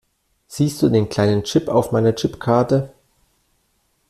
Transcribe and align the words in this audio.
Siehst 0.47 0.81
du 0.81 0.89
den 0.89 1.09
kleinen 1.09 1.43
Chip 1.43 1.67
auf 1.67 1.91
meiner 1.91 2.15
Chipkarte? 2.15 2.91